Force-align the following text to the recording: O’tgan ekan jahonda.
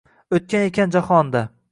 O’tgan 0.37 0.63
ekan 0.69 0.95
jahonda. 0.95 1.47